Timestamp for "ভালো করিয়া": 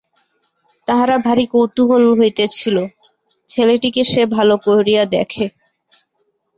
4.35-5.03